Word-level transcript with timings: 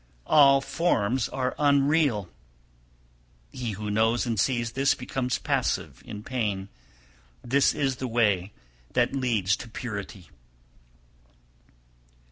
279. 0.25 0.43
`All 0.43 0.63
forms 0.63 1.29
are 1.29 1.55
unreal,' 1.59 2.27
he 3.51 3.73
who 3.73 3.91
knows 3.91 4.25
and 4.25 4.39
sees 4.39 4.71
this 4.71 4.95
becomes 4.95 5.37
passive 5.37 6.01
in 6.03 6.23
pain; 6.23 6.69
this 7.43 7.75
is 7.75 7.97
the 7.97 8.07
way 8.07 8.51
that 8.93 9.15
leads 9.15 9.55
to 9.55 9.69
purity. 9.69 10.31